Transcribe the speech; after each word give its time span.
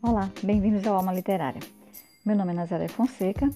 Olá, 0.00 0.30
bem-vindos 0.44 0.86
ao 0.86 0.94
Alma 0.94 1.12
Literária. 1.12 1.60
Meu 2.24 2.36
nome 2.36 2.52
é 2.52 2.54
Nazaré 2.54 2.86
Fonseca 2.86 3.50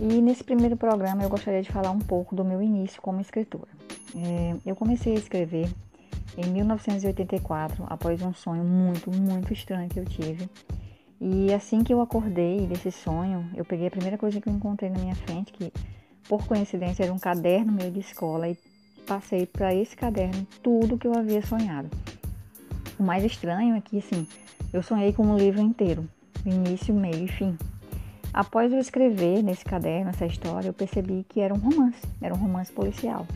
e 0.00 0.20
nesse 0.20 0.42
primeiro 0.42 0.76
programa 0.76 1.22
eu 1.22 1.28
gostaria 1.28 1.62
de 1.62 1.70
falar 1.70 1.92
um 1.92 2.00
pouco 2.00 2.34
do 2.34 2.44
meu 2.44 2.60
início 2.60 3.00
como 3.00 3.20
escritora. 3.20 3.68
É, 4.16 4.56
eu 4.66 4.74
comecei 4.74 5.14
a 5.14 5.18
escrever 5.18 5.72
em 6.36 6.50
1984 6.50 7.84
após 7.86 8.20
um 8.22 8.34
sonho 8.34 8.64
muito, 8.64 9.08
muito 9.08 9.52
estranho 9.52 9.88
que 9.88 10.00
eu 10.00 10.04
tive. 10.04 10.50
E 11.20 11.54
assim 11.54 11.84
que 11.84 11.94
eu 11.94 12.00
acordei 12.00 12.66
desse 12.66 12.90
sonho, 12.90 13.48
eu 13.54 13.64
peguei 13.64 13.86
a 13.86 13.90
primeira 13.90 14.18
coisa 14.18 14.40
que 14.40 14.48
eu 14.48 14.52
encontrei 14.52 14.90
na 14.90 14.98
minha 14.98 15.14
frente, 15.14 15.52
que 15.52 15.72
por 16.28 16.44
coincidência 16.44 17.04
era 17.04 17.12
um 17.12 17.20
caderno 17.20 17.70
meu 17.70 17.90
de 17.92 18.00
escola, 18.00 18.48
e 18.48 18.58
passei 19.06 19.46
para 19.46 19.72
esse 19.72 19.96
caderno 19.96 20.44
tudo 20.60 20.98
que 20.98 21.06
eu 21.06 21.16
havia 21.16 21.40
sonhado. 21.46 21.88
O 22.98 23.02
mais 23.02 23.24
estranho 23.24 23.74
é 23.74 23.80
que, 23.80 23.98
assim, 23.98 24.26
eu 24.72 24.82
sonhei 24.82 25.12
com 25.12 25.24
um 25.24 25.36
livro 25.36 25.60
inteiro, 25.60 26.08
início, 26.44 26.94
meio 26.94 27.24
e 27.24 27.28
fim. 27.28 27.56
Após 28.32 28.72
eu 28.72 28.78
escrever 28.78 29.42
nesse 29.42 29.64
caderno 29.64 30.10
essa 30.10 30.26
história, 30.26 30.68
eu 30.68 30.72
percebi 30.72 31.24
que 31.28 31.40
era 31.40 31.54
um 31.54 31.58
romance, 31.58 32.02
era 32.20 32.34
um 32.34 32.36
romance 32.36 32.72
policial. 32.72 33.26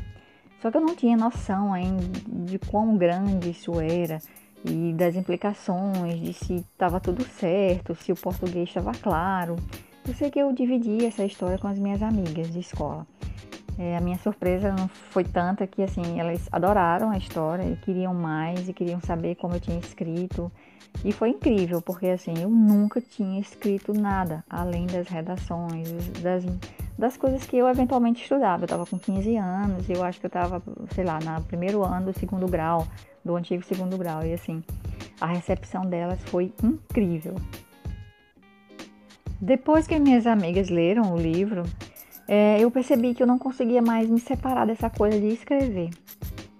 Só 0.60 0.70
que 0.70 0.76
eu 0.76 0.80
não 0.80 0.94
tinha 0.96 1.16
noção 1.16 1.72
ainda 1.72 2.02
de 2.26 2.58
quão 2.58 2.96
grande 2.96 3.50
isso 3.50 3.80
era 3.80 4.20
e 4.64 4.92
das 4.92 5.14
implicações, 5.14 6.20
de 6.20 6.32
se 6.32 6.54
estava 6.56 6.98
tudo 6.98 7.22
certo, 7.24 7.94
se 7.94 8.10
o 8.10 8.16
português 8.16 8.68
estava 8.68 8.92
claro. 8.92 9.56
Eu 10.06 10.14
sei 10.14 10.30
que 10.30 10.38
eu 10.38 10.52
dividi 10.52 11.04
essa 11.04 11.24
história 11.24 11.58
com 11.58 11.68
as 11.68 11.78
minhas 11.78 12.02
amigas 12.02 12.52
de 12.52 12.58
escola. 12.58 13.06
É, 13.78 13.96
a 13.96 14.00
minha 14.00 14.18
surpresa 14.18 14.72
não 14.72 14.88
foi 14.88 15.22
tanta 15.22 15.64
que 15.64 15.82
assim 15.82 16.18
elas 16.18 16.48
adoraram 16.50 17.10
a 17.10 17.16
história 17.16 17.62
e 17.62 17.76
queriam 17.76 18.12
mais 18.12 18.68
e 18.68 18.72
queriam 18.72 19.00
saber 19.00 19.36
como 19.36 19.54
eu 19.54 19.60
tinha 19.60 19.78
escrito. 19.78 20.50
E 21.04 21.12
foi 21.12 21.30
incrível 21.30 21.80
porque 21.80 22.08
assim 22.08 22.34
eu 22.42 22.50
nunca 22.50 23.00
tinha 23.00 23.40
escrito 23.40 23.92
nada 23.92 24.44
além 24.50 24.86
das 24.86 25.06
redações 25.06 25.88
das, 26.20 26.44
das 26.98 27.16
coisas 27.16 27.46
que 27.46 27.56
eu 27.56 27.68
eventualmente 27.68 28.20
estudava. 28.20 28.62
Eu 28.62 28.66
estava 28.66 28.84
com 28.84 28.98
15 28.98 29.36
anos 29.36 29.88
eu 29.88 30.02
acho 30.02 30.18
que 30.18 30.26
eu 30.26 30.28
estava 30.28 30.60
sei 30.92 31.04
lá 31.04 31.20
no 31.20 31.44
primeiro 31.44 31.84
ano 31.84 32.06
do 32.06 32.18
segundo 32.18 32.48
grau 32.48 32.84
do 33.24 33.36
antigo 33.36 33.62
segundo 33.62 33.96
grau. 33.96 34.26
E 34.26 34.32
assim 34.32 34.60
a 35.20 35.26
recepção 35.26 35.82
delas 35.82 36.20
foi 36.24 36.52
incrível. 36.64 37.36
Depois 39.40 39.86
que 39.86 39.96
minhas 40.00 40.26
amigas 40.26 40.68
leram 40.68 41.14
o 41.14 41.16
livro 41.16 41.62
é, 42.28 42.60
eu 42.60 42.70
percebi 42.70 43.14
que 43.14 43.22
eu 43.22 43.26
não 43.26 43.38
conseguia 43.38 43.80
mais 43.80 44.08
me 44.08 44.20
separar 44.20 44.66
dessa 44.66 44.90
coisa 44.90 45.18
de 45.18 45.28
escrever. 45.28 45.90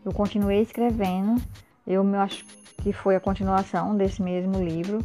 Eu 0.05 0.13
continuei 0.13 0.63
escrevendo, 0.63 1.41
eu 1.87 2.03
me 2.03 2.17
acho 2.17 2.45
que 2.83 2.93
foi 2.93 3.15
a 3.15 3.21
continuação 3.21 3.95
desse 3.95 4.23
mesmo 4.23 4.63
livro, 4.63 5.01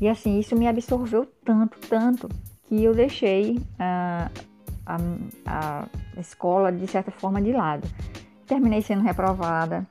e 0.00 0.08
assim, 0.08 0.38
isso 0.38 0.56
me 0.56 0.68
absorveu 0.68 1.26
tanto, 1.44 1.78
tanto, 1.88 2.28
que 2.68 2.82
eu 2.82 2.94
deixei 2.94 3.58
a, 3.78 4.30
a, 4.86 4.98
a 5.46 6.20
escola 6.20 6.70
de 6.70 6.86
certa 6.86 7.10
forma 7.10 7.42
de 7.42 7.52
lado. 7.52 7.88
Terminei 8.46 8.82
sendo 8.82 9.02
reprovada, 9.02 9.86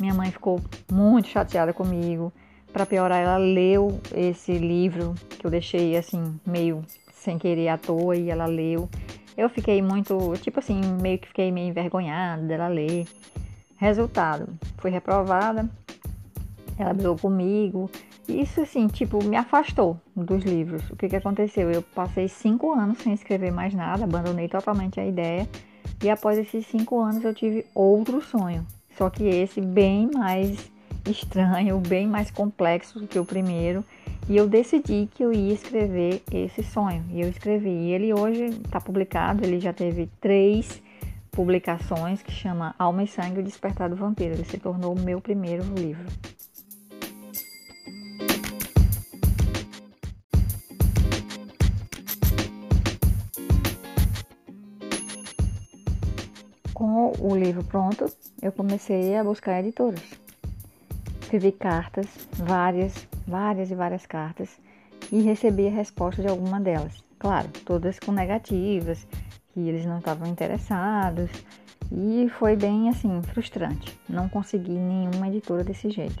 minha 0.00 0.14
mãe 0.14 0.30
ficou 0.30 0.60
muito 0.90 1.28
chateada 1.28 1.72
comigo. 1.72 2.32
Para 2.72 2.86
piorar, 2.86 3.20
ela 3.20 3.36
leu 3.36 4.00
esse 4.14 4.52
livro 4.52 5.14
que 5.28 5.46
eu 5.46 5.50
deixei 5.50 5.96
assim, 5.96 6.40
meio 6.46 6.82
sem 7.12 7.38
querer 7.38 7.68
à 7.68 7.76
toa, 7.76 8.16
e 8.16 8.30
ela 8.30 8.46
leu. 8.46 8.88
Eu 9.40 9.48
fiquei 9.48 9.80
muito, 9.80 10.34
tipo 10.42 10.58
assim, 10.58 10.82
meio 11.00 11.18
que 11.18 11.28
fiquei 11.28 11.50
meio 11.50 11.68
envergonhada 11.68 12.42
dela 12.42 12.68
ler. 12.68 13.06
Resultado, 13.78 14.46
fui 14.76 14.90
reprovada, 14.90 15.66
ela 16.78 16.92
brigou 16.92 17.16
comigo. 17.16 17.90
Isso, 18.28 18.60
assim, 18.60 18.86
tipo, 18.86 19.24
me 19.24 19.36
afastou 19.36 19.98
dos 20.14 20.44
livros. 20.44 20.82
O 20.90 20.96
que, 20.96 21.08
que 21.08 21.16
aconteceu? 21.16 21.70
Eu 21.70 21.80
passei 21.80 22.28
cinco 22.28 22.70
anos 22.70 22.98
sem 22.98 23.14
escrever 23.14 23.50
mais 23.50 23.72
nada, 23.72 24.04
abandonei 24.04 24.46
totalmente 24.46 25.00
a 25.00 25.06
ideia. 25.06 25.48
E 26.04 26.10
após 26.10 26.36
esses 26.36 26.66
cinco 26.66 27.00
anos 27.00 27.24
eu 27.24 27.32
tive 27.32 27.64
outro 27.74 28.20
sonho. 28.20 28.66
Só 28.98 29.08
que 29.08 29.24
esse 29.24 29.62
bem 29.62 30.10
mais 30.12 30.70
estranho, 31.08 31.80
bem 31.80 32.06
mais 32.06 32.30
complexo 32.30 33.00
do 33.00 33.06
que 33.06 33.18
o 33.18 33.24
primeiro. 33.24 33.82
E 34.30 34.36
eu 34.36 34.46
decidi 34.46 35.08
que 35.12 35.24
eu 35.24 35.32
ia 35.32 35.52
escrever 35.52 36.22
esse 36.30 36.62
sonho. 36.62 37.04
E 37.10 37.20
eu 37.20 37.28
escrevi. 37.28 37.68
E 37.68 37.90
ele 37.90 38.14
hoje 38.14 38.44
está 38.64 38.80
publicado, 38.80 39.44
ele 39.44 39.58
já 39.58 39.72
teve 39.72 40.08
três 40.20 40.80
publicações 41.32 42.22
que 42.22 42.30
chama 42.30 42.72
Alma 42.78 43.02
e 43.02 43.08
Sangue 43.08 43.40
o 43.40 43.42
Despertar 43.42 43.90
do 43.90 43.96
Vampiro. 43.96 44.34
Ele 44.34 44.44
se 44.44 44.56
tornou 44.56 44.94
o 44.94 45.00
meu 45.00 45.20
primeiro 45.20 45.64
livro. 45.74 46.06
Com 56.72 57.12
o 57.18 57.36
livro 57.36 57.64
pronto, 57.64 58.06
eu 58.40 58.52
comecei 58.52 59.16
a 59.16 59.24
buscar 59.24 59.58
editoras. 59.58 60.19
Escrevi 61.30 61.52
cartas, 61.52 62.08
várias, 62.32 63.06
várias 63.24 63.70
e 63.70 63.74
várias 63.76 64.04
cartas 64.04 64.48
e 65.12 65.22
recebi 65.22 65.68
a 65.68 65.70
resposta 65.70 66.20
de 66.20 66.26
alguma 66.26 66.60
delas. 66.60 67.04
Claro, 67.20 67.48
todas 67.64 68.00
com 68.00 68.10
negativas, 68.10 69.06
que 69.54 69.60
eles 69.60 69.86
não 69.86 69.98
estavam 70.00 70.26
interessados 70.26 71.30
e 71.92 72.28
foi 72.30 72.56
bem 72.56 72.88
assim 72.88 73.22
frustrante. 73.22 73.96
Não 74.08 74.28
consegui 74.28 74.72
nenhuma 74.72 75.28
editora 75.28 75.62
desse 75.62 75.88
jeito. 75.88 76.20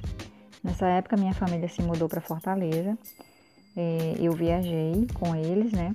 Nessa 0.62 0.86
época 0.86 1.16
minha 1.16 1.34
família 1.34 1.68
se 1.68 1.82
mudou 1.82 2.08
para 2.08 2.20
Fortaleza. 2.20 2.96
É, 3.76 4.14
eu 4.16 4.30
viajei 4.30 5.08
com 5.14 5.34
eles, 5.34 5.72
né? 5.72 5.92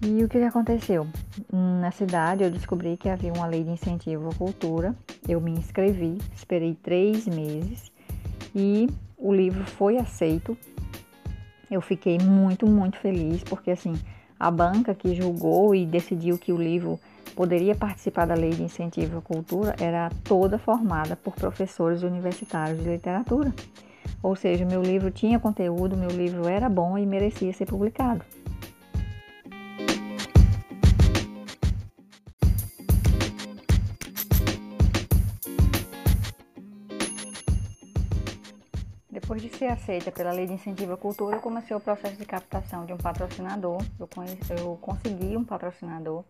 E 0.00 0.22
o 0.22 0.28
que 0.28 0.38
aconteceu? 0.38 1.04
Na 1.52 1.90
cidade 1.90 2.44
eu 2.44 2.50
descobri 2.52 2.96
que 2.96 3.08
havia 3.08 3.32
uma 3.32 3.48
lei 3.48 3.64
de 3.64 3.70
incentivo 3.70 4.28
à 4.28 4.34
cultura. 4.36 4.94
Eu 5.28 5.40
me 5.40 5.50
inscrevi, 5.50 6.18
esperei 6.32 6.76
três 6.76 7.26
meses 7.26 7.92
e 8.54 8.88
o 9.16 9.32
livro 9.32 9.64
foi 9.64 9.96
aceito. 9.96 10.56
Eu 11.70 11.80
fiquei 11.80 12.18
muito, 12.18 12.66
muito 12.66 12.98
feliz, 12.98 13.42
porque 13.42 13.70
assim, 13.70 13.94
a 14.38 14.50
banca 14.50 14.94
que 14.94 15.14
julgou 15.14 15.74
e 15.74 15.84
decidiu 15.86 16.38
que 16.38 16.52
o 16.52 16.56
livro 16.56 16.98
poderia 17.34 17.74
participar 17.74 18.26
da 18.26 18.34
lei 18.34 18.50
de 18.50 18.62
incentivo 18.62 19.18
à 19.18 19.22
cultura 19.22 19.74
era 19.80 20.10
toda 20.22 20.58
formada 20.58 21.16
por 21.16 21.34
professores 21.34 22.02
universitários 22.02 22.78
de 22.78 22.88
literatura. 22.88 23.52
Ou 24.22 24.36
seja, 24.36 24.64
meu 24.64 24.82
livro 24.82 25.10
tinha 25.10 25.38
conteúdo, 25.38 25.96
meu 25.96 26.10
livro 26.10 26.46
era 26.48 26.68
bom 26.68 26.96
e 26.96 27.04
merecia 27.04 27.52
ser 27.52 27.66
publicado. 27.66 28.24
Depois 39.34 39.50
de 39.50 39.58
ser 39.58 39.66
aceita 39.66 40.12
pela 40.12 40.30
Lei 40.30 40.46
de 40.46 40.52
Incentivo 40.52 40.92
à 40.92 40.96
Cultura, 40.96 41.34
eu 41.34 41.40
comecei 41.40 41.76
o 41.76 41.80
processo 41.80 42.14
de 42.14 42.24
captação 42.24 42.86
de 42.86 42.92
um 42.92 42.96
patrocinador. 42.96 43.82
Eu, 43.98 44.08
eu 44.56 44.78
consegui 44.80 45.36
um 45.36 45.42
patrocinador, 45.42 46.22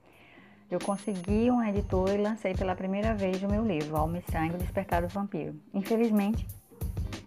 eu 0.70 0.78
consegui 0.78 1.50
uma 1.50 1.68
editora 1.68 2.14
e 2.14 2.16
lancei 2.16 2.54
pela 2.54 2.74
primeira 2.74 3.12
vez 3.14 3.42
o 3.42 3.46
meu 3.46 3.62
livro, 3.62 3.94
Alma 3.94 4.16
e 4.26 4.32
Sangue, 4.32 4.56
Despertar 4.56 5.02
do 5.02 5.08
Vampiro. 5.08 5.54
Infelizmente, 5.74 6.46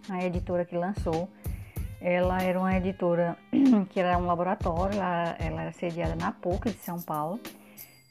a 0.08 0.24
editora 0.24 0.64
que 0.64 0.76
lançou, 0.76 1.28
ela 2.00 2.42
era 2.42 2.58
uma 2.58 2.76
editora 2.76 3.38
que 3.90 4.00
era 4.00 4.18
um 4.18 4.26
laboratório, 4.26 4.96
ela, 4.96 5.36
ela 5.38 5.62
era 5.62 5.72
sediada 5.72 6.16
na 6.16 6.32
PUC 6.32 6.72
de 6.72 6.78
São 6.78 7.00
Paulo. 7.00 7.38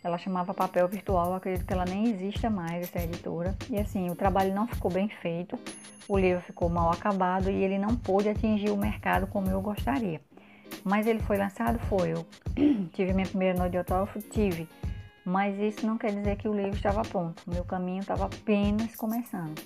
Ela 0.07 0.18
chamava 0.18 0.53
Papel 0.53 0.88
Virtual, 0.88 1.34
acredito 1.34 1.66
que 1.66 1.73
ela 1.73 1.85
nem 1.85 2.09
exista 2.09 2.50
mais, 2.50 2.84
essa 2.84 3.00
editora. 3.03 3.56
E 3.69 3.78
assim, 3.78 4.09
o 4.09 4.16
trabalho 4.16 4.54
não 4.56 4.68
ficou 4.68 4.89
bem 4.89 5.09
feito 5.09 5.59
o 6.07 6.18
livro 6.18 6.42
ficou 6.42 6.69
mal 6.69 6.89
acabado 6.89 7.50
e 7.50 7.63
ele 7.63 7.77
não 7.77 7.95
pôde 7.95 8.30
atingir 8.30 8.69
o 8.69 8.77
mercado 8.77 9.27
como 9.27 9.50
eu 9.50 9.59
gostaria. 9.62 10.21
Mas 10.83 11.06
ele 11.06 11.19
foi 11.19 11.38
lançado? 11.38 11.77
Foi. 11.80 12.13
Eu 12.13 12.25
tive 12.94 13.13
minha 13.13 13.27
primeira 13.27 13.57
noite 13.57 13.71
de 13.71 13.77
autógrafo? 13.77 14.21
Tive. 14.21 14.68
Mas 15.25 15.59
isso 15.59 15.86
não 15.86 15.98
quer 15.98 16.13
dizer 16.13 16.38
que 16.38 16.48
o 16.48 16.53
livro 16.53 16.75
estava 16.77 17.01
pronto. 17.01 17.44
Meu 17.45 17.65
caminho 17.65 18.00
estava 18.00 18.25
apenas 18.25 18.95
começando. 18.95 19.62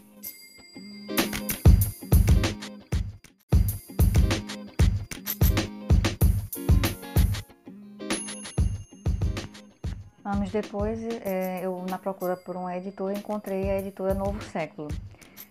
Anos 10.32 10.50
depois, 10.50 10.98
é, 11.26 11.60
eu 11.62 11.86
na 11.90 11.98
procura 11.98 12.38
por 12.38 12.56
uma 12.56 12.76
editora 12.78 13.18
encontrei 13.18 13.70
a 13.70 13.80
editora 13.80 14.14
Novo 14.14 14.42
Século. 14.42 14.88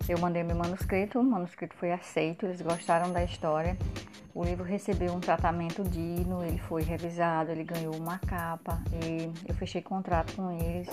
Eu 0.08 0.18
mandei 0.18 0.42
meu 0.42 0.56
manuscrito, 0.56 1.20
o 1.20 1.22
manuscrito 1.22 1.76
foi 1.76 1.92
aceito, 1.92 2.46
eles 2.46 2.62
gostaram 2.62 3.12
da 3.12 3.22
história. 3.22 3.76
O 4.34 4.42
livro 4.42 4.64
recebeu 4.64 5.12
um 5.12 5.20
tratamento 5.20 5.84
digno, 5.84 6.42
ele 6.42 6.56
foi 6.56 6.82
revisado, 6.82 7.50
ele 7.50 7.62
ganhou 7.62 7.94
uma 7.94 8.18
capa 8.20 8.80
e 9.04 9.30
eu 9.46 9.54
fechei 9.54 9.82
contrato 9.82 10.34
com 10.34 10.50
eles. 10.50 10.88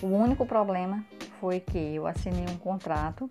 O 0.00 0.06
único 0.06 0.46
problema 0.46 1.04
foi 1.38 1.60
que 1.60 1.96
eu 1.96 2.06
assinei 2.06 2.46
um 2.48 2.56
contrato 2.56 3.30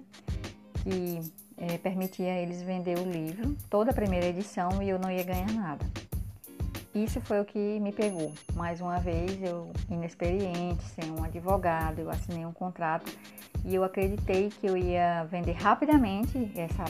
que 0.83 1.19
é, 1.57 1.79
permitia 1.79 2.37
eles 2.37 2.61
vender 2.61 2.99
o 2.99 3.09
livro, 3.09 3.57
toda 3.71 3.89
a 3.89 3.93
primeira 3.93 4.27
edição, 4.27 4.83
e 4.83 4.89
eu 4.89 4.99
não 4.99 5.09
ia 5.09 5.23
ganhar 5.23 5.51
nada. 5.51 5.83
Isso 6.93 7.21
foi 7.21 7.39
o 7.39 7.45
que 7.45 7.79
me 7.79 7.91
pegou. 7.91 8.33
Mais 8.55 8.81
uma 8.81 8.99
vez, 8.99 9.41
eu, 9.43 9.71
inexperiente, 9.91 10.83
sem 10.85 11.11
um 11.11 11.23
advogado, 11.23 11.99
eu 11.99 12.09
assinei 12.09 12.45
um 12.45 12.51
contrato 12.51 13.11
e 13.63 13.75
eu 13.75 13.83
acreditei 13.83 14.49
que 14.49 14.65
eu 14.65 14.75
ia 14.75 15.23
vender 15.25 15.51
rapidamente 15.51 16.51
essa, 16.55 16.85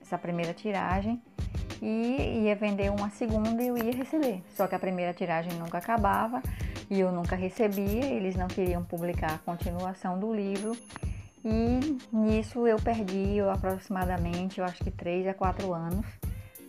essa 0.00 0.16
primeira 0.16 0.54
tiragem 0.54 1.20
e 1.82 2.44
ia 2.44 2.56
vender 2.56 2.90
uma 2.90 3.10
segunda 3.10 3.62
e 3.62 3.68
eu 3.68 3.76
ia 3.76 3.92
receber. 3.92 4.42
Só 4.54 4.66
que 4.66 4.74
a 4.74 4.78
primeira 4.78 5.12
tiragem 5.12 5.52
nunca 5.52 5.76
acabava 5.76 6.42
e 6.88 6.98
eu 6.98 7.12
nunca 7.12 7.36
recebia, 7.36 8.06
eles 8.06 8.34
não 8.36 8.48
queriam 8.48 8.82
publicar 8.82 9.34
a 9.34 9.38
continuação 9.38 10.18
do 10.18 10.34
livro. 10.34 10.74
E 11.44 11.98
nisso 12.10 12.66
eu 12.66 12.78
perdi 12.78 13.36
eu, 13.36 13.50
aproximadamente, 13.50 14.60
eu 14.60 14.64
acho 14.64 14.82
que 14.82 14.90
3 14.90 15.28
a 15.28 15.34
4 15.34 15.72
anos 15.74 16.06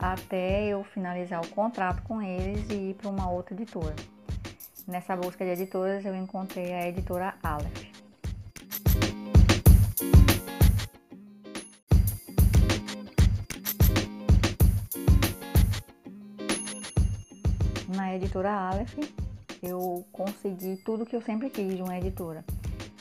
até 0.01 0.65
eu 0.65 0.83
finalizar 0.83 1.39
o 1.41 1.47
contrato 1.49 2.01
com 2.01 2.19
eles 2.21 2.67
e 2.71 2.89
ir 2.89 2.95
para 2.95 3.09
uma 3.09 3.29
outra 3.29 3.53
editora. 3.53 3.95
Nessa 4.87 5.15
busca 5.15 5.45
de 5.45 5.51
editoras 5.51 6.03
eu 6.03 6.15
encontrei 6.15 6.73
a 6.73 6.87
editora 6.87 7.35
Aleph. 7.43 7.91
Na 17.95 18.15
editora 18.15 18.51
Aleph 18.51 18.97
eu 19.61 20.03
consegui 20.11 20.77
tudo 20.77 21.05
que 21.05 21.15
eu 21.15 21.21
sempre 21.21 21.51
quis 21.51 21.75
de 21.75 21.83
uma 21.83 21.95
editora. 21.95 22.43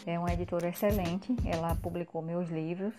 É 0.06 0.18
uma 0.18 0.32
editora 0.32 0.68
excelente, 0.68 1.34
ela 1.46 1.74
publicou 1.76 2.20
meus 2.20 2.50
livros, 2.50 2.92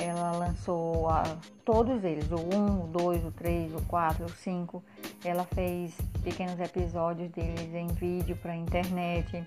ela 0.00 0.32
lançou 0.32 1.08
a, 1.08 1.22
todos 1.64 2.02
eles, 2.02 2.30
o 2.30 2.36
1, 2.36 2.84
o 2.84 2.86
2, 2.88 3.24
o 3.26 3.30
3, 3.32 3.74
o 3.74 3.82
4, 3.82 4.24
o 4.24 4.28
5. 4.28 4.82
Ela 5.24 5.44
fez 5.44 5.94
pequenos 6.22 6.58
episódios 6.58 7.30
deles 7.30 7.74
em 7.74 7.86
vídeo 7.88 8.36
para 8.36 8.52
a 8.52 8.56
internet. 8.56 9.46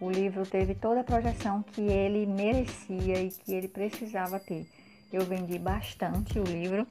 O 0.00 0.10
livro 0.10 0.44
teve 0.44 0.74
toda 0.74 1.00
a 1.00 1.04
projeção 1.04 1.62
que 1.62 1.80
ele 1.80 2.26
merecia 2.26 3.22
e 3.22 3.30
que 3.30 3.54
ele 3.54 3.68
precisava 3.68 4.38
ter. 4.38 4.66
Eu 5.12 5.24
vendi 5.24 5.58
bastante 5.58 6.38
o 6.38 6.44
livro. 6.44 6.86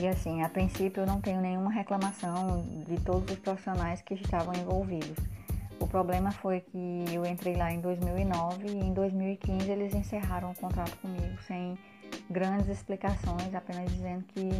E 0.00 0.06
assim, 0.06 0.42
a 0.42 0.48
princípio 0.48 1.02
eu 1.02 1.06
não 1.06 1.20
tenho 1.20 1.40
nenhuma 1.40 1.70
reclamação 1.70 2.64
de 2.86 3.00
todos 3.00 3.30
os 3.30 3.38
profissionais 3.38 4.02
que 4.02 4.14
estavam 4.14 4.54
envolvidos. 4.54 5.16
O 5.78 5.86
problema 5.86 6.30
foi 6.30 6.60
que 6.60 7.04
eu 7.12 7.24
entrei 7.24 7.56
lá 7.56 7.72
em 7.72 7.80
2009 7.80 8.66
e 8.66 8.78
em 8.78 8.92
2015 9.30 9.70
eles 9.70 9.94
encerraram 9.94 10.50
o 10.50 10.54
contrato 10.54 10.96
comigo 10.98 11.40
sem 11.46 11.78
grandes 12.28 12.68
explicações, 12.68 13.54
apenas 13.54 13.90
dizendo 13.92 14.24
que 14.24 14.50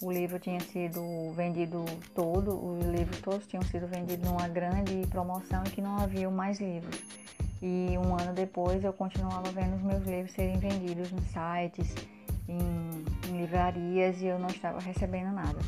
o 0.00 0.12
livro 0.12 0.38
tinha 0.38 0.60
sido 0.60 1.32
vendido 1.34 1.84
todo, 2.14 2.54
os 2.54 2.84
livros 2.86 3.20
todos 3.20 3.46
tinham 3.46 3.62
sido 3.64 3.86
vendidos 3.88 4.28
numa 4.28 4.46
grande 4.48 5.06
promoção 5.08 5.62
e 5.66 5.70
que 5.70 5.82
não 5.82 5.98
havia 5.98 6.30
mais 6.30 6.60
livros. 6.60 7.00
E 7.60 7.96
um 7.98 8.14
ano 8.14 8.32
depois 8.32 8.84
eu 8.84 8.92
continuava 8.92 9.50
vendo 9.50 9.74
os 9.74 9.82
meus 9.82 10.04
livros 10.04 10.32
serem 10.32 10.58
vendidos 10.58 11.10
em 11.10 11.20
sites, 11.22 11.94
em, 12.48 13.04
em 13.28 13.40
livrarias 13.40 14.20
e 14.22 14.26
eu 14.26 14.38
não 14.38 14.48
estava 14.48 14.78
recebendo 14.78 15.32
nada. 15.32 15.58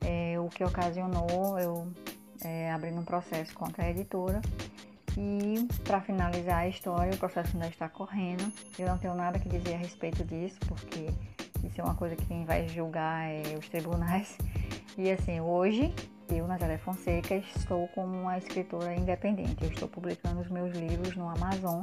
É, 0.00 0.38
o 0.40 0.48
que 0.48 0.64
ocasionou 0.64 1.58
eu 1.58 1.86
é, 2.42 2.70
abrindo 2.70 3.00
um 3.00 3.04
processo 3.04 3.52
contra 3.54 3.84
a 3.84 3.90
editora. 3.90 4.40
E 5.16 5.66
para 5.82 6.00
finalizar 6.00 6.58
a 6.58 6.68
história, 6.68 7.14
o 7.14 7.16
processo 7.16 7.56
ainda 7.56 7.68
está 7.68 7.88
correndo. 7.88 8.52
Eu 8.78 8.86
não 8.86 8.98
tenho 8.98 9.14
nada 9.14 9.38
que 9.38 9.48
dizer 9.48 9.74
a 9.74 9.78
respeito 9.78 10.22
disso, 10.24 10.58
porque 10.68 11.08
isso 11.64 11.80
é 11.80 11.84
uma 11.84 11.94
coisa 11.94 12.14
que 12.14 12.26
quem 12.26 12.44
vai 12.44 12.68
julgar 12.68 13.28
é 13.28 13.56
os 13.58 13.68
tribunais. 13.68 14.36
E 14.98 15.10
assim, 15.10 15.40
hoje 15.40 15.94
eu, 16.28 16.46
Nazaré 16.46 16.76
Fonseca, 16.76 17.34
estou 17.34 17.88
como 17.88 18.20
uma 18.20 18.36
escritora 18.36 18.94
independente. 18.94 19.62
Eu 19.62 19.70
estou 19.70 19.88
publicando 19.88 20.40
os 20.40 20.48
meus 20.48 20.76
livros 20.76 21.16
no 21.16 21.28
Amazon, 21.28 21.82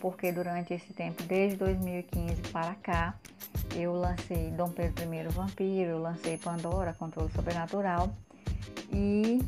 porque 0.00 0.30
durante 0.30 0.74
esse 0.74 0.92
tempo, 0.92 1.22
desde 1.24 1.56
2015 1.56 2.42
para 2.52 2.74
cá, 2.76 3.14
eu 3.74 3.92
lancei 3.92 4.50
Dom 4.50 4.70
Pedro 4.70 5.12
I 5.12 5.28
Vampiro, 5.28 5.90
eu 5.90 5.98
lancei 5.98 6.38
Pandora, 6.38 6.92
Controle 6.94 7.30
Sobrenatural. 7.32 8.14
E 8.92 9.40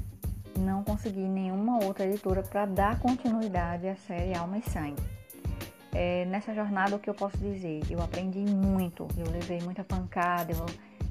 não 0.61 0.85
consegui 0.85 1.21
nenhuma 1.21 1.83
outra 1.85 2.07
editora 2.07 2.43
para 2.43 2.67
dar 2.67 3.01
continuidade 3.01 3.89
à 3.89 3.97
série 3.97 4.35
Alma 4.35 4.59
e 4.59 4.63
Sangue. 4.63 5.03
É, 5.93 6.25
nessa 6.27 6.55
jornada, 6.55 6.95
o 6.95 6.99
que 6.99 7.11
eu 7.11 7.15
posso 7.15 7.37
dizer? 7.39 7.83
Eu 7.91 8.01
aprendi 8.01 8.39
muito, 8.39 9.09
eu 9.17 9.29
levei 9.31 9.61
muita 9.61 9.83
pancada, 9.83 10.53
eu, 10.53 10.67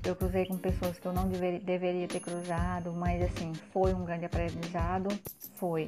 eu 0.05 0.15
cruzei 0.15 0.45
com 0.45 0.57
pessoas 0.57 0.97
que 0.97 1.05
eu 1.05 1.11
não 1.11 1.27
dever, 1.27 1.59
deveria 1.59 2.07
ter 2.07 2.21
cruzado, 2.21 2.93
mas 2.93 3.21
assim, 3.21 3.53
foi 3.73 3.93
um 3.93 4.05
grande 4.05 4.25
aprendizado, 4.25 5.09
foi. 5.55 5.85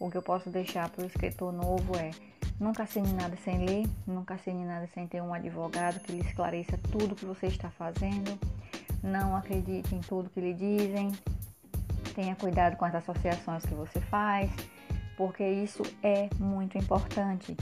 O 0.00 0.10
que 0.10 0.16
eu 0.16 0.22
posso 0.22 0.48
deixar 0.48 0.88
para 0.88 1.04
o 1.04 1.06
escritor 1.06 1.52
novo 1.52 1.96
é 1.96 2.10
nunca 2.58 2.84
assine 2.84 3.12
nada 3.12 3.36
sem 3.44 3.64
ler, 3.64 3.86
nunca 4.06 4.34
assine 4.34 4.64
nada 4.64 4.88
sem 4.94 5.06
ter 5.06 5.20
um 5.20 5.34
advogado 5.34 6.00
que 6.00 6.12
lhe 6.12 6.20
esclareça 6.20 6.78
tudo 6.90 7.14
que 7.14 7.24
você 7.24 7.46
está 7.46 7.70
fazendo, 7.70 8.38
não 9.02 9.36
acredite 9.36 9.94
em 9.94 10.00
tudo 10.00 10.30
que 10.30 10.40
lhe 10.40 10.54
dizem, 10.54 11.12
tenha 12.12 12.36
cuidado 12.36 12.76
com 12.76 12.84
as 12.84 12.94
associações 12.94 13.64
que 13.64 13.74
você 13.74 14.00
faz, 14.00 14.50
porque 15.16 15.46
isso 15.46 15.82
é 16.02 16.28
muito 16.38 16.78
importante. 16.78 17.56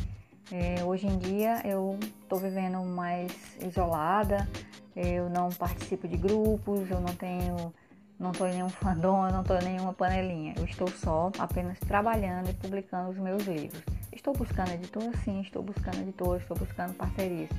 É, 0.53 0.83
hoje 0.83 1.07
em 1.07 1.19
dia 1.19 1.61
eu 1.65 1.99
estou 2.23 2.39
vivendo 2.39 2.81
mais 2.85 3.33
isolada, 3.65 4.49
eu 4.97 5.31
não 5.31 5.49
participo 5.51 6.09
de 6.09 6.17
grupos, 6.17 6.91
eu 6.91 7.01
não 7.01 7.15
tenho, 7.15 7.73
não 8.19 8.33
estou 8.33 8.49
em 8.49 8.55
nenhum 8.55 8.69
fandom, 8.71 9.27
eu 9.27 9.33
não 9.33 9.43
estou 9.43 9.57
em 9.59 9.65
nenhuma 9.65 9.93
panelinha. 9.93 10.55
Eu 10.57 10.65
estou 10.65 10.89
só 10.89 11.31
apenas 11.39 11.79
trabalhando 11.79 12.51
e 12.51 12.55
publicando 12.55 13.11
os 13.11 13.19
meus 13.19 13.45
livros. 13.45 13.83
Estou 14.13 14.35
buscando 14.35 14.73
editor, 14.73 15.17
sim, 15.25 15.41
estou 15.41 15.63
buscando 15.63 16.01
editor, 16.01 16.39
estou 16.39 16.57
buscando 16.57 16.95
parcerias. 16.95 17.51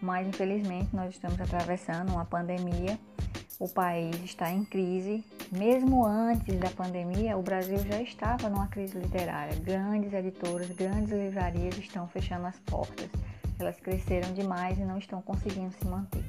Mas 0.00 0.28
infelizmente 0.28 0.94
nós 0.94 1.12
estamos 1.12 1.40
atravessando 1.40 2.12
uma 2.12 2.24
pandemia 2.24 2.96
o 3.58 3.68
país 3.68 4.14
está 4.24 4.50
em 4.50 4.64
crise. 4.64 5.24
Mesmo 5.50 6.06
antes 6.06 6.58
da 6.58 6.70
pandemia, 6.70 7.36
o 7.36 7.42
Brasil 7.42 7.78
já 7.78 8.00
estava 8.00 8.48
numa 8.48 8.68
crise 8.68 8.98
literária. 8.98 9.58
Grandes 9.58 10.12
editoras, 10.12 10.70
grandes 10.70 11.10
livrarias 11.10 11.76
estão 11.76 12.06
fechando 12.08 12.46
as 12.46 12.58
portas. 12.60 13.08
Elas 13.58 13.78
cresceram 13.80 14.32
demais 14.32 14.78
e 14.78 14.84
não 14.84 14.98
estão 14.98 15.20
conseguindo 15.20 15.72
se 15.72 15.86
manter. 15.86 16.24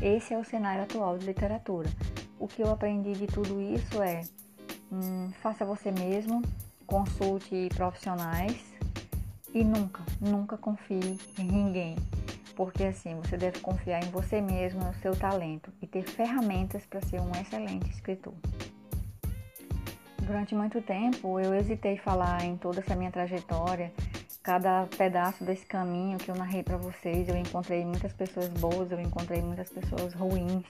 Esse 0.00 0.34
é 0.34 0.38
o 0.38 0.44
cenário 0.44 0.84
atual 0.84 1.18
de 1.18 1.26
literatura. 1.26 1.88
O 2.38 2.46
que 2.46 2.62
eu 2.62 2.70
aprendi 2.70 3.12
de 3.14 3.26
tudo 3.26 3.60
isso 3.60 4.00
é: 4.00 4.20
hum, 4.92 5.30
faça 5.42 5.64
você 5.64 5.90
mesmo, 5.90 6.42
consulte 6.86 7.68
profissionais 7.74 8.62
e 9.52 9.64
nunca, 9.64 10.02
nunca 10.20 10.56
confie 10.56 11.18
em 11.38 11.44
ninguém 11.44 11.96
porque 12.56 12.84
assim 12.84 13.14
você 13.16 13.36
deve 13.36 13.60
confiar 13.60 14.02
em 14.02 14.10
você 14.10 14.40
mesmo, 14.40 14.82
no 14.82 14.94
seu 14.94 15.14
talento 15.14 15.70
e 15.80 15.86
ter 15.86 16.02
ferramentas 16.02 16.84
para 16.86 17.00
ser 17.02 17.20
um 17.20 17.30
excelente 17.32 17.88
escritor. 17.90 18.34
Durante 20.22 20.54
muito 20.56 20.80
tempo 20.80 21.38
eu 21.38 21.54
hesitei 21.54 21.98
falar 21.98 22.44
em 22.44 22.56
toda 22.56 22.80
essa 22.80 22.96
minha 22.96 23.12
trajetória, 23.12 23.92
cada 24.42 24.86
pedaço 24.96 25.44
desse 25.44 25.66
caminho 25.66 26.18
que 26.18 26.30
eu 26.30 26.34
narrei 26.34 26.62
para 26.62 26.76
vocês. 26.76 27.28
Eu 27.28 27.36
encontrei 27.36 27.84
muitas 27.84 28.12
pessoas 28.12 28.48
boas, 28.48 28.90
eu 28.90 29.00
encontrei 29.00 29.42
muitas 29.42 29.68
pessoas 29.68 30.14
ruins. 30.14 30.64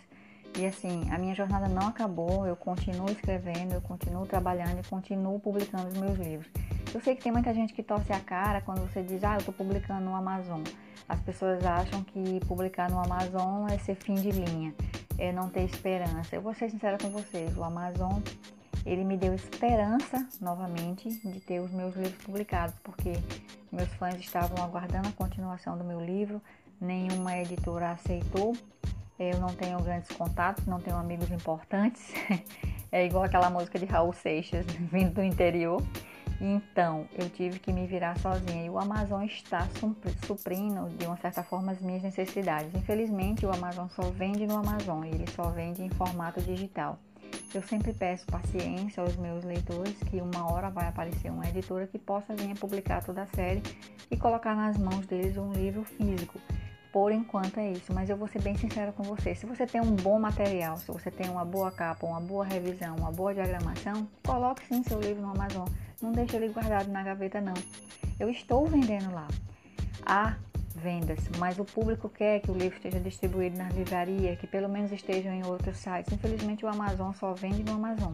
E 0.59 0.67
assim, 0.67 1.09
a 1.11 1.19
minha 1.19 1.35
jornada 1.35 1.69
não 1.69 1.89
acabou, 1.89 2.47
eu 2.47 2.57
continuo 2.57 3.11
escrevendo, 3.11 3.75
eu 3.75 3.81
continuo 3.83 4.27
trabalhando 4.27 4.81
e 4.81 4.89
continuo 4.89 5.39
publicando 5.39 5.89
os 5.89 5.99
meus 5.99 6.19
livros. 6.19 6.51
Eu 6.97 7.01
sei 7.01 7.15
que 7.15 7.23
tem 7.23 7.31
muita 7.31 7.53
gente 7.53 7.75
que 7.75 7.83
torce 7.83 8.11
a 8.11 8.19
cara 8.19 8.63
quando 8.63 8.81
você 8.81 9.03
diz, 9.03 9.23
ah, 9.23 9.35
eu 9.35 9.41
estou 9.41 9.53
publicando 9.53 10.01
no 10.01 10.17
Amazon. 10.17 10.63
As 11.07 11.21
pessoas 11.21 11.63
acham 11.63 12.03
que 12.03 12.41
publicar 12.47 12.91
no 12.91 12.99
Amazon 12.99 13.69
é 13.69 13.77
ser 13.77 13.97
fim 13.97 14.15
de 14.15 14.31
linha, 14.31 14.75
é 15.19 15.31
não 15.31 15.51
ter 15.51 15.65
esperança. 15.65 16.35
Eu 16.35 16.41
vou 16.41 16.55
ser 16.55 16.71
sincera 16.71 16.97
com 16.97 17.11
vocês, 17.11 17.55
o 17.55 17.63
Amazon 17.63 18.19
ele 18.87 19.05
me 19.05 19.19
deu 19.19 19.35
esperança 19.35 20.27
novamente 20.41 21.11
de 21.11 21.39
ter 21.39 21.61
os 21.61 21.71
meus 21.71 21.95
livros 21.95 22.17
publicados, 22.25 22.75
porque 22.83 23.13
meus 23.71 23.93
fãs 23.97 24.19
estavam 24.19 24.65
aguardando 24.65 25.09
a 25.09 25.13
continuação 25.13 25.77
do 25.77 25.85
meu 25.85 26.01
livro, 26.01 26.41
nenhuma 26.81 27.37
editora 27.37 27.91
aceitou. 27.91 28.57
Eu 29.19 29.39
não 29.39 29.49
tenho 29.49 29.79
grandes 29.83 30.17
contatos, 30.17 30.65
não 30.65 30.81
tenho 30.81 30.97
amigos 30.97 31.31
importantes. 31.31 32.11
É 32.93 33.05
igual 33.05 33.25
aquela 33.25 33.51
música 33.51 33.81
de 33.81 33.85
Raul 33.85 34.13
Seixas 34.13 34.65
vindo 34.91 35.13
do 35.13 35.23
interior. 35.23 35.83
Então, 36.41 37.09
eu 37.17 37.31
tive 37.31 37.59
que 37.59 37.73
me 37.73 37.87
virar 37.87 38.19
sozinha 38.19 38.67
e 38.67 38.71
o 38.71 38.79
Amazon 38.79 39.25
está 39.25 39.67
suprindo, 40.27 40.89
de 40.91 41.07
uma 41.07 41.17
certa 41.17 41.43
forma, 41.43 41.73
as 41.73 41.81
minhas 41.81 42.03
necessidades. 42.03 42.75
Infelizmente, 42.75 43.47
o 43.47 43.51
Amazon 43.51 43.89
só 43.89 44.03
vende 44.11 44.47
no 44.47 44.57
Amazon 44.59 45.05
e 45.05 45.09
ele 45.09 45.27
só 45.31 45.51
vende 45.51 45.83
em 45.83 45.89
formato 45.91 46.41
digital. 46.43 46.99
Eu 47.55 47.63
sempre 47.63 47.93
peço 47.93 48.27
paciência 48.27 49.03
aos 49.03 49.17
meus 49.17 49.45
leitores 49.45 49.99
que 50.11 50.21
uma 50.21 50.53
hora 50.53 50.69
vai 50.69 50.87
aparecer 50.89 51.31
uma 51.31 51.49
editora 51.49 51.87
que 51.87 51.99
possa 51.99 52.35
vir 52.35 52.53
a 52.53 52.55
publicar 52.55 53.03
toda 53.03 53.23
a 53.23 53.27
série 53.27 53.63
e 54.11 54.17
colocar 54.17 54.55
nas 54.55 54.77
mãos 54.77 55.07
deles 55.07 55.37
um 55.37 55.53
livro 55.53 55.85
físico. 55.85 56.39
Por 56.97 57.13
enquanto 57.13 57.61
é 57.61 57.73
isso, 57.73 57.93
mas 57.93 58.09
eu 58.09 58.17
vou 58.17 58.27
ser 58.27 58.41
bem 58.41 58.57
sincera 58.57 58.91
com 58.91 59.03
você. 59.03 59.35
Se 59.35 59.45
você 59.45 59.67
tem 59.67 59.83
um 59.83 59.95
bom 59.95 60.19
material, 60.19 60.79
se 60.79 60.91
você 60.91 61.11
tem 61.11 61.29
uma 61.29 61.45
boa 61.45 61.71
capa, 61.71 62.07
uma 62.07 62.23
boa 62.23 62.43
revisão, 62.43 62.97
uma 62.97 63.13
boa 63.13 63.35
diagramação, 63.35 64.09
coloque 64.25 64.67
sim 64.67 64.83
seu 64.83 64.99
livro 64.99 65.21
no 65.21 65.29
Amazon. 65.29 65.69
Não 66.01 66.11
deixe 66.11 66.35
ele 66.35 66.49
guardado 66.49 66.91
na 66.91 67.03
gaveta 67.03 67.39
não. 67.39 67.53
Eu 68.19 68.31
estou 68.31 68.65
vendendo 68.65 69.13
lá. 69.13 69.29
Há 70.07 70.37
vendas, 70.75 71.19
mas 71.37 71.59
o 71.59 71.67
público 71.67 72.09
quer 72.09 72.41
que 72.41 72.51
o 72.51 72.55
livro 72.55 72.79
esteja 72.79 72.99
distribuído 72.99 73.59
na 73.59 73.69
livraria, 73.69 74.35
que 74.35 74.47
pelo 74.47 74.67
menos 74.67 74.91
estejam 74.91 75.35
em 75.35 75.45
outros 75.45 75.77
sites. 75.77 76.11
Infelizmente 76.11 76.65
o 76.65 76.69
Amazon 76.69 77.13
só 77.13 77.35
vende 77.35 77.63
no 77.63 77.73
Amazon. 77.73 78.13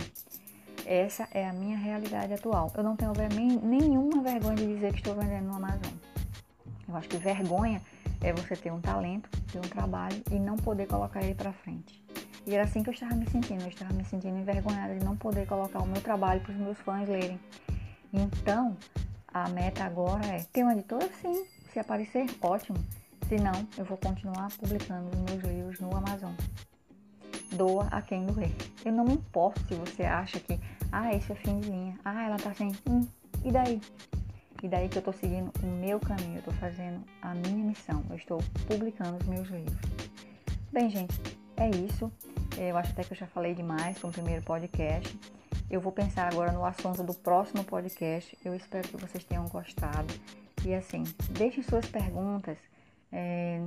Essa 0.84 1.28
é 1.30 1.48
a 1.48 1.52
minha 1.52 1.78
realidade 1.78 2.34
atual. 2.34 2.72
Eu 2.76 2.82
não 2.82 2.96
tenho 2.96 3.12
nenhuma 3.62 4.20
vergonha 4.20 4.56
de 4.56 4.66
dizer 4.66 4.90
que 4.90 4.98
estou 4.98 5.14
vendendo 5.14 5.46
no 5.46 5.54
Amazon. 5.54 5.92
Eu 6.88 6.96
acho 6.96 7.08
que 7.08 7.16
vergonha 7.16 7.80
é 8.22 8.32
você 8.32 8.56
ter 8.56 8.70
um 8.70 8.80
talento, 8.80 9.28
ter 9.50 9.58
um 9.58 9.62
trabalho 9.62 10.22
e 10.30 10.38
não 10.38 10.56
poder 10.56 10.86
colocar 10.86 11.22
ele 11.22 11.34
para 11.34 11.52
frente. 11.52 12.02
E 12.46 12.54
era 12.54 12.64
assim 12.64 12.82
que 12.82 12.90
eu 12.90 12.94
estava 12.94 13.14
me 13.14 13.28
sentindo. 13.30 13.62
Eu 13.62 13.68
estava 13.68 13.92
me 13.92 14.04
sentindo 14.04 14.38
envergonhada 14.38 14.98
de 14.98 15.04
não 15.04 15.16
poder 15.16 15.46
colocar 15.46 15.80
o 15.80 15.86
meu 15.86 16.00
trabalho 16.00 16.40
para 16.40 16.52
os 16.52 16.58
meus 16.58 16.78
fãs 16.78 17.08
lerem. 17.08 17.38
Então, 18.12 18.76
a 19.28 19.48
meta 19.48 19.84
agora 19.84 20.26
é 20.26 20.44
ter 20.52 20.62
uma 20.62 20.72
editora, 20.72 21.08
sim. 21.20 21.46
Se 21.72 21.78
aparecer, 21.78 22.26
ótimo. 22.40 22.78
Se 23.28 23.36
não, 23.36 23.66
eu 23.78 23.84
vou 23.84 23.96
continuar 23.96 24.50
publicando 24.58 25.08
os 25.08 25.16
meus 25.22 25.42
livros 25.44 25.80
no 25.80 25.96
Amazon. 25.96 26.32
Doa 27.52 27.86
a 27.90 28.02
quem 28.02 28.26
doer. 28.26 28.50
Eu 28.84 28.92
não 28.92 29.04
me 29.04 29.14
importo 29.14 29.60
se 29.68 29.74
você 29.74 30.02
acha 30.02 30.40
que, 30.40 30.58
ah, 30.90 31.14
esse 31.14 31.32
é 31.32 31.34
fim 31.34 31.60
de 31.60 31.70
linha. 31.70 31.98
Ah, 32.04 32.24
ela 32.24 32.36
tá 32.36 32.52
sem. 32.54 32.72
Hum, 32.88 33.06
e 33.44 33.52
daí? 33.52 33.80
E 34.62 34.68
daí 34.68 34.88
que 34.88 34.96
eu 34.96 35.00
estou 35.00 35.12
seguindo 35.12 35.52
o 35.60 35.66
meu 35.66 35.98
caminho, 35.98 36.34
eu 36.34 36.38
estou 36.38 36.54
fazendo 36.54 37.02
a 37.20 37.34
minha 37.34 37.64
missão, 37.64 38.04
eu 38.08 38.16
estou 38.16 38.38
publicando 38.68 39.16
os 39.16 39.26
meus 39.26 39.48
livros. 39.48 39.80
Bem, 40.72 40.88
gente, 40.88 41.18
é 41.56 41.68
isso. 41.68 42.10
Eu 42.56 42.76
acho 42.76 42.92
até 42.92 43.02
que 43.02 43.12
eu 43.12 43.16
já 43.16 43.26
falei 43.26 43.54
demais 43.54 43.98
para 43.98 44.08
o 44.08 44.12
primeiro 44.12 44.42
podcast. 44.42 45.18
Eu 45.68 45.80
vou 45.80 45.90
pensar 45.90 46.32
agora 46.32 46.52
no 46.52 46.64
assunto 46.64 47.02
do 47.02 47.12
próximo 47.12 47.64
podcast. 47.64 48.38
Eu 48.44 48.54
espero 48.54 48.86
que 48.86 48.96
vocês 48.96 49.24
tenham 49.24 49.48
gostado. 49.48 50.14
E 50.64 50.72
assim, 50.74 51.02
deixem 51.30 51.62
suas 51.62 51.86
perguntas. 51.86 52.56
É, 53.10 53.60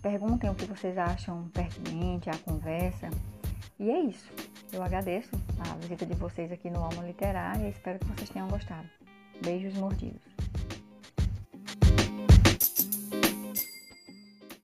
perguntem 0.00 0.48
o 0.48 0.54
que 0.54 0.66
vocês 0.66 0.96
acham 0.96 1.48
pertinente 1.48 2.30
à 2.30 2.38
conversa. 2.38 3.10
E 3.78 3.90
é 3.90 4.00
isso. 4.00 4.30
Eu 4.72 4.82
agradeço 4.82 5.30
a 5.58 5.74
visita 5.76 6.06
de 6.06 6.14
vocês 6.14 6.52
aqui 6.52 6.70
no 6.70 6.82
Alma 6.82 7.02
Literária 7.02 7.66
e 7.66 7.70
espero 7.70 7.98
que 7.98 8.06
vocês 8.06 8.30
tenham 8.30 8.48
gostado. 8.48 8.88
Beijos 9.42 9.74
mordidos. 9.74 10.22